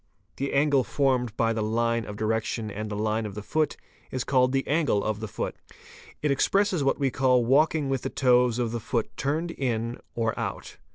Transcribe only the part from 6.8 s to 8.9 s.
what we call walking with the © toes of the